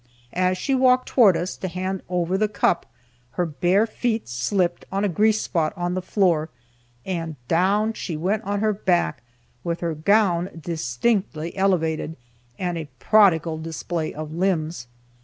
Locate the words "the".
2.35-2.47, 5.93-6.01